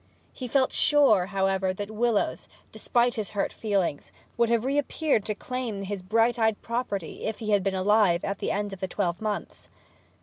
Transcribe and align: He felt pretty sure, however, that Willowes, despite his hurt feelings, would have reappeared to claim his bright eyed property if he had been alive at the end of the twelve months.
He 0.33 0.47
felt 0.47 0.71
pretty 0.71 0.77
sure, 0.81 1.27
however, 1.27 1.75
that 1.75 1.91
Willowes, 1.91 2.47
despite 2.71 3.13
his 3.13 3.29
hurt 3.37 3.53
feelings, 3.53 4.11
would 4.35 4.49
have 4.49 4.65
reappeared 4.65 5.23
to 5.25 5.35
claim 5.35 5.83
his 5.83 6.01
bright 6.01 6.39
eyed 6.39 6.59
property 6.63 7.23
if 7.25 7.37
he 7.37 7.51
had 7.51 7.61
been 7.61 7.75
alive 7.75 8.23
at 8.25 8.39
the 8.39 8.49
end 8.49 8.73
of 8.73 8.79
the 8.79 8.87
twelve 8.87 9.21
months. 9.21 9.67